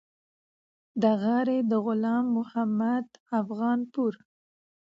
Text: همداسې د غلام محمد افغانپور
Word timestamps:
همداسې 1.03 1.57
د 1.69 1.71
غلام 1.85 2.25
محمد 2.37 3.05
افغانپور 3.41 4.13